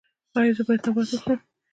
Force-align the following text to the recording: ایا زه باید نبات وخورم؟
ایا 0.37 0.51
زه 0.57 0.61
باید 0.67 0.83
نبات 0.87 1.09
وخورم؟ 1.13 1.41